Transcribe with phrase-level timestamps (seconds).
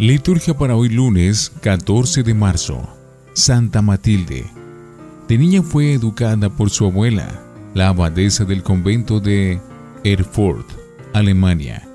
[0.00, 2.88] Liturgia para hoy lunes 14 de marzo.
[3.34, 4.46] Santa Matilde.
[5.28, 7.42] De niña fue educada por su abuela,
[7.74, 9.60] la abadesa del convento de
[10.02, 10.66] Erfurt,
[11.12, 11.86] Alemania.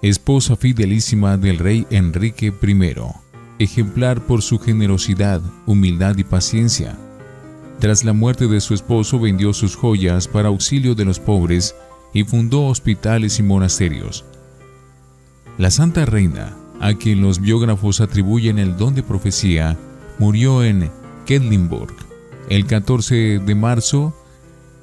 [0.00, 2.94] Esposa fidelísima del rey Enrique I,
[3.58, 6.96] ejemplar por su generosidad, humildad y paciencia.
[7.78, 11.76] Tras la muerte de su esposo vendió sus joyas para auxilio de los pobres
[12.14, 14.24] y fundó hospitales y monasterios.
[15.58, 19.78] La Santa Reina a quien los biógrafos atribuyen el don de profecía,
[20.18, 20.90] murió en
[21.24, 21.94] Kedlinburg
[22.48, 24.14] el 14 de marzo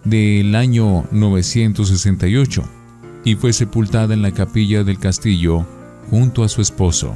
[0.06, 2.64] del año 968
[3.26, 5.66] y fue sepultada en la capilla del castillo
[6.10, 7.14] junto a su esposo.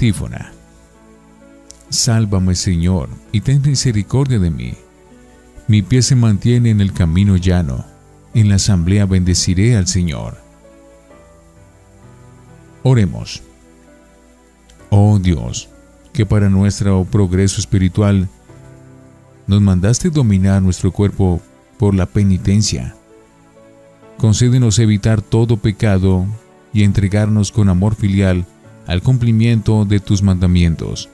[0.00, 0.50] Antífona.
[1.90, 4.72] Sálvame Señor, y ten misericordia de mí.
[5.68, 7.84] Mi pie se mantiene en el camino llano,
[8.32, 10.38] en la asamblea bendeciré al Señor.
[12.82, 13.42] Oremos.
[14.88, 15.68] Oh Dios,
[16.14, 18.26] que para nuestro progreso espiritual
[19.46, 21.42] nos mandaste dominar nuestro cuerpo
[21.78, 22.94] por la penitencia.
[24.16, 26.24] Concédenos evitar todo pecado
[26.72, 28.46] y entregarnos con amor filial
[28.86, 31.08] al cumplimiento de tus mandamientos.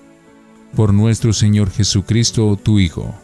[0.75, 3.15] Por nuestro Señor Jesucristo, tu Hijo.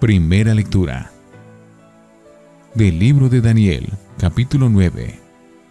[0.00, 1.10] Primera lectura.
[2.74, 5.18] Del libro de Daniel, capítulo 9,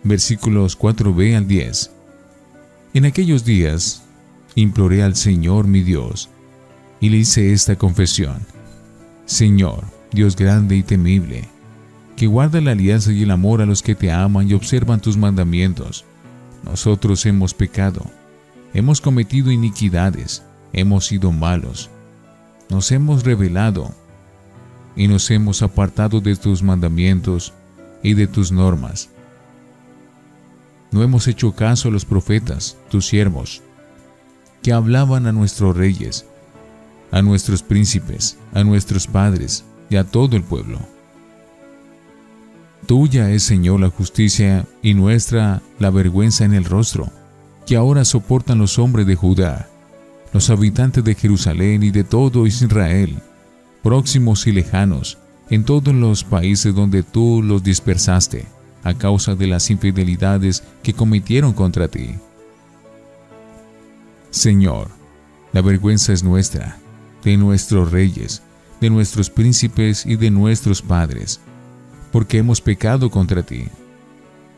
[0.03, 1.92] versículos 4b al 10.
[2.94, 4.03] En aquellos días,
[4.56, 6.30] imploré al Señor mi Dios,
[7.00, 8.40] y le hice esta confesión.
[9.25, 11.47] Señor, Dios grande y temible,
[12.16, 15.18] que guarda la alianza y el amor a los que te aman y observan tus
[15.18, 16.06] mandamientos
[16.66, 18.02] nosotros hemos pecado,
[18.74, 20.44] hemos cometido iniquidades,
[20.74, 21.90] hemos sido malos,
[22.70, 23.94] nos hemos rebelado
[24.96, 27.54] y nos hemos apartado de tus mandamientos
[28.02, 29.09] y de tus normas.
[30.92, 33.62] No hemos hecho caso a los profetas, tus siervos,
[34.64, 36.25] que hablaban a nuestros reyes,
[37.12, 40.80] a nuestros príncipes, a nuestros padres y a todo el pueblo.
[42.85, 47.09] Tuya es, Señor, la justicia y nuestra la vergüenza en el rostro,
[47.66, 49.68] que ahora soportan los hombres de Judá,
[50.34, 53.16] los habitantes de Jerusalén y de todo Israel,
[53.81, 55.18] próximos y lejanos,
[55.50, 58.45] en todos los países donde tú los dispersaste,
[58.84, 62.16] a causa de las infidelidades que cometieron contra ti.
[64.29, 64.90] Señor,
[65.53, 66.78] la vergüenza es nuestra,
[67.24, 68.44] de nuestros reyes,
[68.79, 71.40] de nuestros príncipes y de nuestros padres,
[72.16, 73.66] porque hemos pecado contra ti.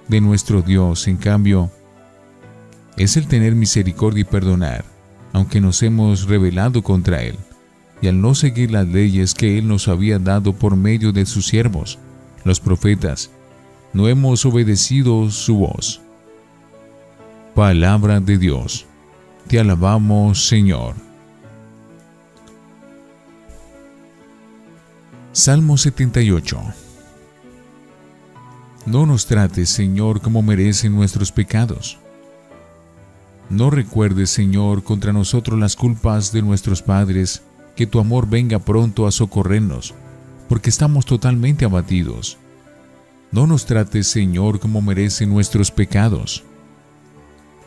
[0.07, 1.71] De nuestro Dios, en cambio,
[2.97, 4.85] es el tener misericordia y perdonar,
[5.33, 7.35] aunque nos hemos rebelado contra Él,
[7.99, 11.47] y al no seguir las leyes que Él nos había dado por medio de sus
[11.47, 11.97] siervos,
[12.43, 13.31] los profetas,
[13.91, 15.99] no hemos obedecido su voz.
[17.55, 18.85] Palabra de Dios.
[19.47, 20.93] Te alabamos, Señor.
[25.31, 26.86] Salmo 78
[28.87, 31.97] no nos trates, Señor, como merecen nuestros pecados.
[33.49, 37.43] No recuerdes, Señor, contra nosotros las culpas de nuestros padres,
[37.75, 39.93] que tu amor venga pronto a socorrernos,
[40.47, 42.37] porque estamos totalmente abatidos.
[43.31, 46.45] No nos trates, Señor, como merecen nuestros pecados.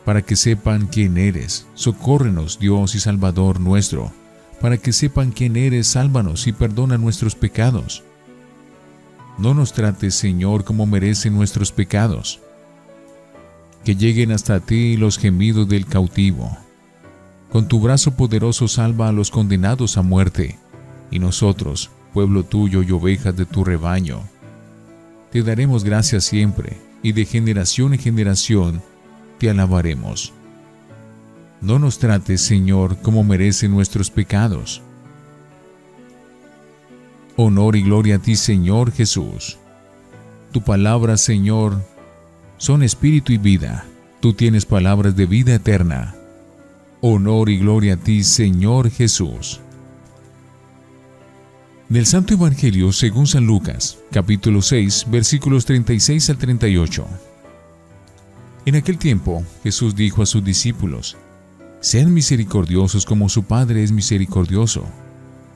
[0.03, 4.11] Para que sepan quién eres, socórrenos, Dios y Salvador nuestro.
[4.59, 8.03] Para que sepan quién eres, sálvanos y perdona nuestros pecados
[9.37, 12.39] no nos trates, Señor, como merecen nuestros pecados.
[13.83, 16.57] Que lleguen hasta ti los gemidos del cautivo.
[17.51, 20.57] Con tu brazo poderoso salva a los condenados a muerte,
[21.09, 24.21] y nosotros, pueblo tuyo y ovejas de tu rebaño.
[25.31, 28.81] Te daremos gracias siempre, y de generación en generación
[29.39, 30.33] te alabaremos.
[31.61, 34.81] No nos trates, Señor, como merecen nuestros pecados
[37.43, 39.57] Honor y gloria a ti, Señor Jesús.
[40.51, 41.81] Tu palabra, Señor,
[42.57, 43.83] son espíritu y vida.
[44.19, 46.13] Tú tienes palabras de vida eterna.
[47.01, 49.59] Honor y gloria a ti, Señor Jesús.
[51.89, 57.07] Del Santo Evangelio según San Lucas, capítulo 6, versículos 36 al 38.
[58.67, 61.17] En aquel tiempo Jesús dijo a sus discípulos,
[61.79, 64.85] Sean misericordiosos como su Padre es misericordioso.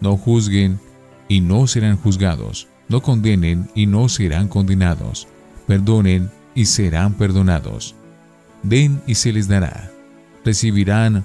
[0.01, 0.79] No juzguen
[1.27, 5.27] y no serán juzgados, no condenen y no serán condenados,
[5.67, 7.95] perdonen y serán perdonados.
[8.63, 9.91] Den y se les dará.
[10.43, 11.23] Recibirán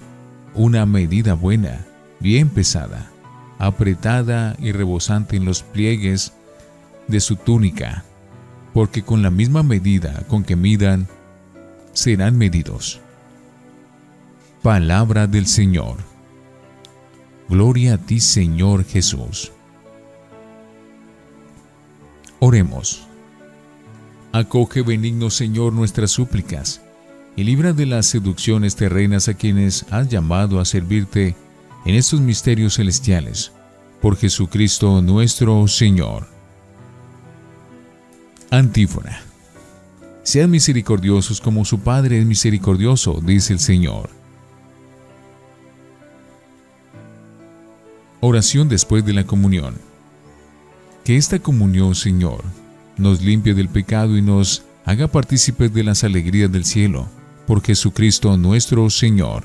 [0.55, 1.87] una medida buena,
[2.19, 3.11] bien pesada,
[3.59, 6.33] apretada y rebosante en los pliegues
[7.09, 8.05] de su túnica,
[8.73, 11.09] porque con la misma medida con que midan,
[11.93, 13.01] serán medidos.
[14.63, 15.99] Palabra del Señor.
[17.49, 19.53] Gloria a ti, Señor Jesús.
[22.43, 23.07] Oremos.
[24.33, 26.81] Acoge benigno Señor nuestras súplicas
[27.37, 31.37] y libra de las seducciones terrenas a quienes has llamado a servirte
[31.85, 33.53] en estos misterios celestiales.
[34.01, 36.29] Por Jesucristo nuestro Señor.
[38.51, 39.21] Antífona.
[40.23, 44.09] Sean misericordiosos como su Padre es misericordioso, dice el Señor.
[48.21, 49.90] Oración después de la comunión.
[51.05, 52.45] Que esta comunión, Señor,
[52.97, 57.09] nos limpie del pecado y nos haga partícipes de las alegrías del cielo,
[57.47, 59.45] por Jesucristo nuestro Señor.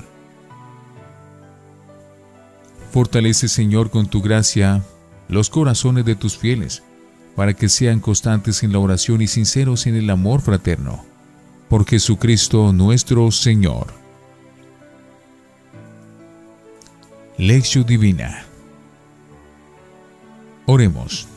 [2.92, 4.82] Fortalece, Señor, con tu gracia
[5.28, 6.82] los corazones de tus fieles,
[7.34, 11.04] para que sean constantes en la oración y sinceros en el amor fraterno.
[11.68, 13.88] Por Jesucristo nuestro Señor.
[17.36, 18.46] Lección Divina.
[20.64, 21.28] Oremos.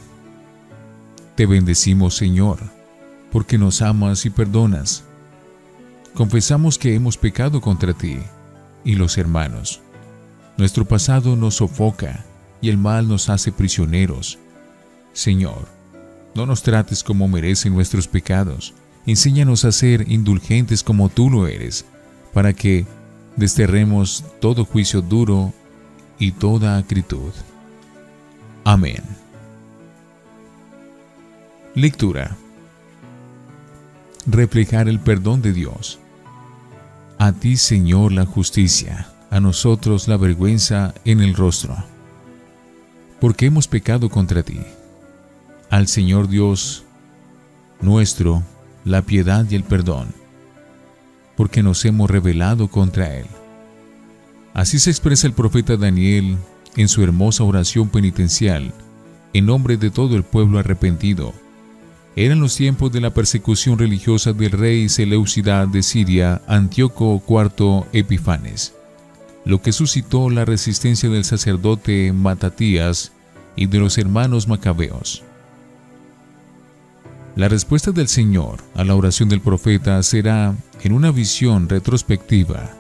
[1.40, 2.60] Te bendecimos, Señor,
[3.32, 5.06] porque nos amas y perdonas.
[6.14, 8.18] Confesamos que hemos pecado contra ti
[8.84, 9.80] y los hermanos.
[10.58, 12.26] Nuestro pasado nos sofoca
[12.60, 14.38] y el mal nos hace prisioneros.
[15.14, 15.70] Señor,
[16.36, 18.74] no nos trates como merecen nuestros pecados.
[19.06, 21.86] Enséñanos a ser indulgentes como tú lo eres,
[22.34, 22.86] para que
[23.38, 25.54] desterremos todo juicio duro
[26.20, 27.32] y toda acritud.
[28.66, 29.19] Amén.
[31.76, 32.36] Lectura.
[34.26, 36.00] Reflejar el perdón de Dios.
[37.20, 41.78] A ti, Señor, la justicia, a nosotros la vergüenza en el rostro.
[43.22, 44.60] Porque hemos pecado contra ti.
[45.70, 46.86] Al Señor Dios
[47.82, 48.42] nuestro,
[48.84, 50.08] la piedad y el perdón.
[51.38, 53.28] Porque nos hemos rebelado contra Él.
[54.56, 56.36] Así se expresa el profeta Daniel
[56.76, 58.74] en su hermosa oración penitencial
[59.34, 61.32] en nombre de todo el pueblo arrepentido
[62.16, 68.74] eran los tiempos de la persecución religiosa del rey Seleucidad de Siria, Antíoco IV Epifanes,
[69.46, 73.12] lo que suscitó la resistencia del sacerdote Matatías
[73.56, 75.24] y de los hermanos macabeos.
[77.36, 82.72] La respuesta del Señor a la oración del profeta será, en una visión retrospectiva,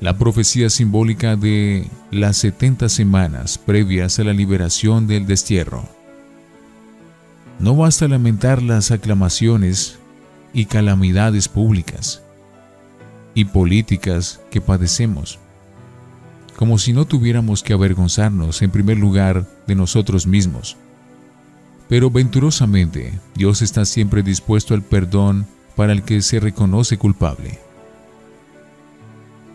[0.00, 5.95] la profecía simbólica de las 70 semanas previas a la liberación del destierro.
[7.58, 9.98] No basta lamentar las aclamaciones
[10.52, 12.22] y calamidades públicas
[13.34, 15.38] y políticas que padecemos,
[16.56, 20.76] como si no tuviéramos que avergonzarnos en primer lugar de nosotros mismos.
[21.88, 27.58] Pero venturosamente Dios está siempre dispuesto al perdón para el que se reconoce culpable.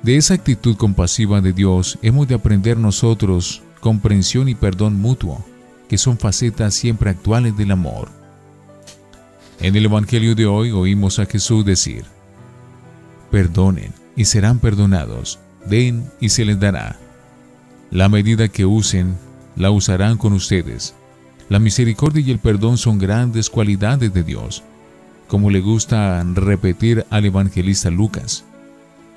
[0.01, 5.46] De esa actitud compasiva de Dios hemos de aprender nosotros comprensión y perdón mutuo
[5.91, 8.07] que son facetas siempre actuales del amor.
[9.60, 12.05] En el Evangelio de hoy oímos a Jesús decir,
[13.29, 16.98] perdonen y serán perdonados, den y se les dará.
[17.89, 19.17] La medida que usen,
[19.57, 20.95] la usarán con ustedes.
[21.50, 24.63] La misericordia y el perdón son grandes cualidades de Dios,
[25.27, 28.45] como le gusta repetir al evangelista Lucas.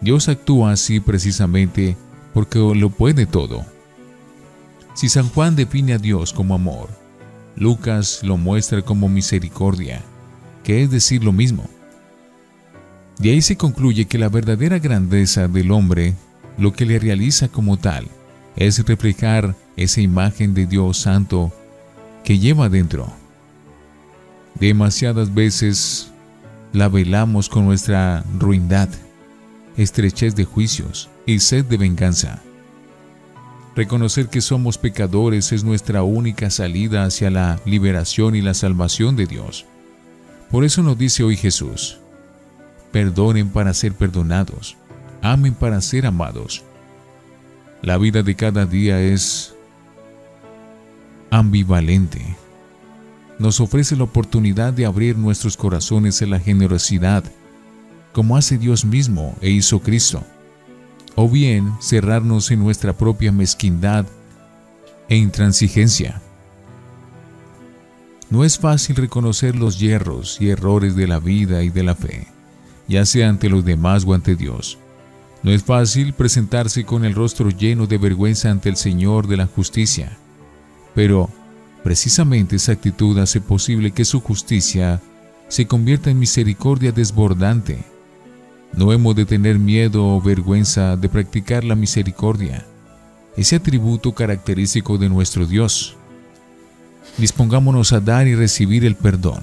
[0.00, 1.96] Dios actúa así precisamente
[2.32, 3.64] porque lo puede todo
[4.94, 6.88] si San Juan define a Dios como amor,
[7.56, 10.00] Lucas lo muestra como misericordia,
[10.62, 11.68] que es decir lo mismo.
[13.18, 16.14] De ahí se concluye que la verdadera grandeza del hombre,
[16.58, 18.08] lo que le realiza como tal,
[18.56, 21.52] es reflejar esa imagen de Dios Santo
[22.24, 23.12] que lleva dentro.
[24.58, 26.12] Demasiadas veces
[26.72, 28.88] la velamos con nuestra ruindad,
[29.76, 32.42] estrechez de juicios y sed de venganza.
[33.76, 39.26] Reconocer que somos pecadores es nuestra única salida hacia la liberación y la salvación de
[39.26, 39.66] Dios.
[40.50, 41.98] Por eso nos dice hoy Jesús,
[42.92, 44.76] perdonen para ser perdonados,
[45.22, 46.62] amen para ser amados.
[47.82, 49.56] La vida de cada día es
[51.30, 52.36] ambivalente.
[53.40, 57.24] Nos ofrece la oportunidad de abrir nuestros corazones a la generosidad,
[58.12, 60.24] como hace Dios mismo e hizo Cristo
[61.16, 64.06] o bien cerrarnos en nuestra propia mezquindad
[65.08, 66.20] e intransigencia.
[68.30, 72.26] No es fácil reconocer los hierros y errores de la vida y de la fe,
[72.88, 74.78] ya sea ante los demás o ante Dios.
[75.42, 79.46] No es fácil presentarse con el rostro lleno de vergüenza ante el Señor de la
[79.46, 80.16] justicia,
[80.94, 81.28] pero
[81.82, 85.02] precisamente esa actitud hace posible que su justicia
[85.48, 87.93] se convierta en misericordia desbordante.
[88.76, 92.66] No hemos de tener miedo o vergüenza de practicar la misericordia,
[93.36, 95.96] ese atributo característico de nuestro Dios.
[97.16, 99.42] Dispongámonos a dar y recibir el perdón,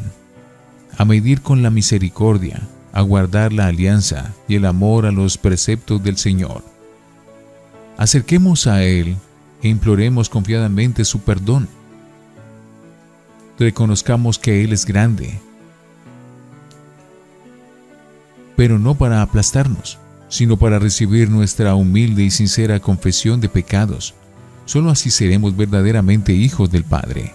[0.97, 2.61] a medir con la misericordia,
[2.91, 6.61] a guardar la alianza y el amor a los preceptos del Señor.
[7.97, 9.15] Acerquemos a Él
[9.63, 11.69] e imploremos confiadamente su perdón.
[13.57, 15.39] Reconozcamos que Él es grande,
[18.55, 19.97] pero no para aplastarnos,
[20.29, 24.13] sino para recibir nuestra humilde y sincera confesión de pecados.
[24.65, 27.33] Solo así seremos verdaderamente hijos del Padre.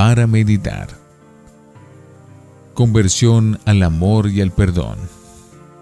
[0.00, 0.88] para meditar.
[2.72, 4.96] Conversión al amor y al perdón.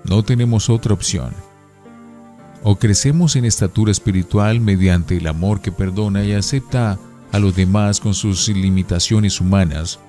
[0.03, 1.48] No tenemos otra opción.
[2.63, 6.99] O crecemos en estatura espiritual mediante el amor que perdona y acepta
[7.33, 10.01] a los demás con sus limitaciones humanas,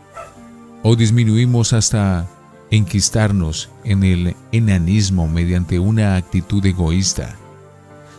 [0.83, 2.27] o disminuimos hasta
[2.71, 7.35] enquistarnos en el enanismo mediante una actitud egoísta.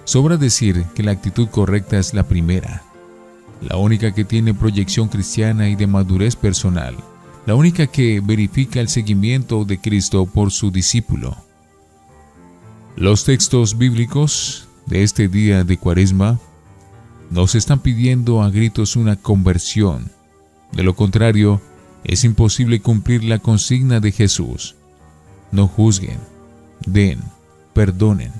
[0.04, 2.82] Sobra decir que la actitud correcta es la primera,
[3.60, 6.96] la única que tiene proyección cristiana y de madurez personal,
[7.46, 11.36] la única que verifica el seguimiento de Cristo por su discípulo.
[12.96, 16.38] Los textos bíblicos de este día de Cuaresma
[17.30, 20.10] nos están pidiendo a gritos una conversión.
[20.72, 21.60] De lo contrario,
[22.04, 24.74] es imposible cumplir la consigna de Jesús.
[25.52, 26.18] No juzguen,
[26.84, 27.20] den,
[27.72, 28.32] perdonen.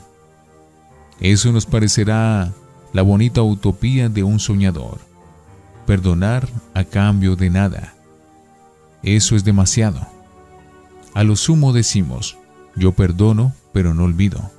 [1.21, 2.52] Eso nos parecerá
[2.92, 5.11] la bonita utopía de un soñador
[5.90, 7.95] perdonar a cambio de nada.
[9.02, 10.07] Eso es demasiado.
[11.14, 12.37] A lo sumo decimos,
[12.76, 14.50] yo perdono, pero no olvido,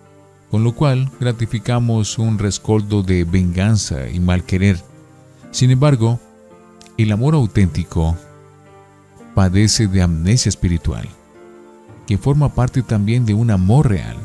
[0.49, 4.81] con lo cual gratificamos un rescoldo de venganza y mal querer.
[5.51, 6.19] Sin embargo,
[6.97, 8.15] el amor auténtico
[9.33, 11.07] padece de amnesia espiritual,
[12.07, 14.17] que forma parte también de un amor real.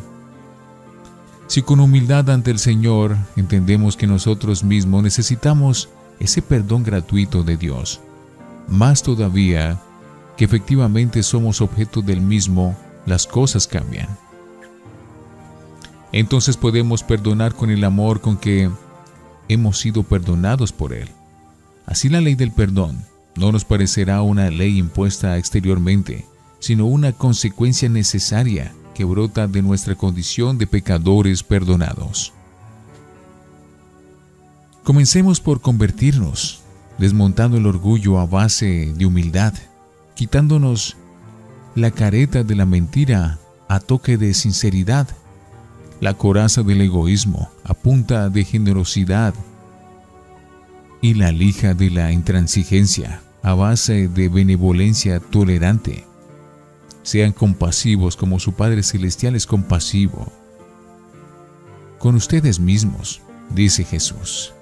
[1.47, 5.89] Si con humildad ante el Señor entendemos que nosotros mismos necesitamos
[6.19, 8.01] ese perdón gratuito de Dios.
[8.69, 9.81] Más todavía
[10.37, 12.77] que efectivamente somos objeto del mismo,
[13.07, 14.09] las cosas cambian.
[16.17, 18.71] Entonces podemos perdonar con el amor con que
[19.49, 21.11] hemos sido perdonados por Él.
[21.85, 23.05] Así la ley del perdón
[23.37, 26.25] no nos parecerá una ley impuesta exteriormente,
[26.59, 32.33] sino una consecuencia necesaria que brota de nuestra condición de pecadores perdonados.
[34.85, 36.63] Comencemos por convertirnos,
[36.97, 39.53] desmontando el orgullo a base de humildad,
[40.15, 40.97] quitándonos
[41.75, 45.09] la careta de la mentira a toque de sinceridad,
[46.01, 49.35] la coraza del egoísmo a punta de generosidad
[51.01, 56.05] y la lija de la intransigencia a base de benevolencia tolerante.
[57.03, 60.33] Sean compasivos como su Padre Celestial es compasivo.
[61.99, 64.53] Con ustedes mismos, dice Jesús.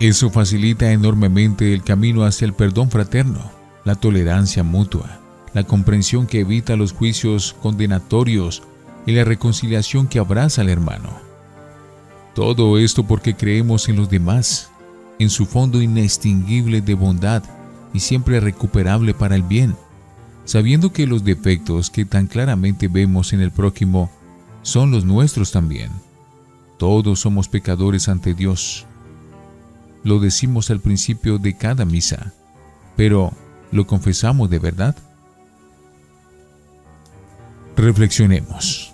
[0.00, 3.50] Eso facilita enormemente el camino hacia el perdón fraterno,
[3.84, 5.20] la tolerancia mutua,
[5.54, 8.62] la comprensión que evita los juicios condenatorios
[9.06, 11.10] y la reconciliación que abraza al hermano.
[12.34, 14.70] Todo esto porque creemos en los demás,
[15.18, 17.42] en su fondo inextinguible de bondad
[17.92, 19.74] y siempre recuperable para el bien,
[20.44, 24.10] sabiendo que los defectos que tan claramente vemos en el prójimo
[24.62, 25.90] son los nuestros también.
[26.78, 28.86] Todos somos pecadores ante Dios
[30.02, 32.32] lo decimos al principio de cada misa,
[32.96, 33.32] pero
[33.70, 34.96] ¿lo confesamos de verdad?
[37.80, 38.92] Reflexionemos.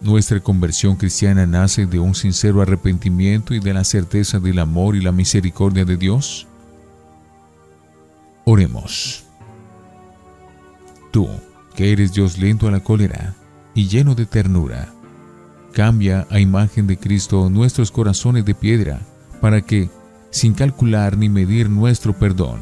[0.00, 5.02] Nuestra conversión cristiana nace de un sincero arrepentimiento y de la certeza del amor y
[5.02, 6.46] la misericordia de Dios.
[8.46, 9.24] Oremos.
[11.10, 11.28] Tú,
[11.76, 13.34] que eres Dios lento a la cólera
[13.74, 14.94] y lleno de ternura,
[15.74, 19.00] cambia a imagen de Cristo nuestros corazones de piedra
[19.42, 19.90] para que,
[20.30, 22.60] sin calcular ni medir nuestro perdón,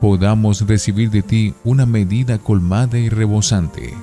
[0.00, 3.94] podamos recibir de ti una medida colmada y rebosante.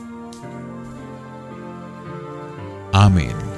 [2.91, 3.52] Amén.